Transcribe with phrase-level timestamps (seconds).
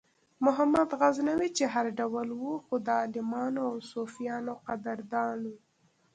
[0.45, 5.55] محمود غزنوي چې هر ډول و خو د عالمانو او صوفیانو قدردان و.